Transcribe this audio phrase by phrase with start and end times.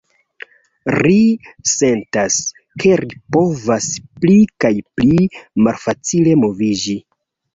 [0.93, 1.17] Ri
[1.71, 2.37] sentas,
[2.83, 3.89] ke ri povas
[4.23, 5.29] pli kaj pli
[5.67, 6.97] malfacile moviĝi.